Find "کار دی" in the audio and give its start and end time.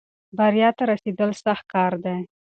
1.73-2.17